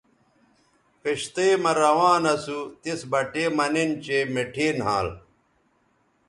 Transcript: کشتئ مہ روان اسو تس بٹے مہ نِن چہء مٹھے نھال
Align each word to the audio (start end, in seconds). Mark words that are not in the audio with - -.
کشتئ 1.01 1.51
مہ 1.63 1.71
روان 1.79 2.23
اسو 2.33 2.59
تس 2.81 2.99
بٹے 3.11 3.43
مہ 3.55 3.65
نِن 3.73 3.89
چہء 4.03 4.21
مٹھے 4.33 4.67
نھال 4.79 5.07